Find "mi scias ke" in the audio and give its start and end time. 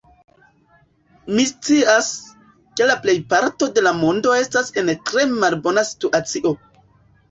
1.35-2.89